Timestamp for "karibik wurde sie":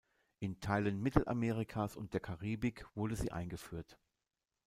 2.21-3.31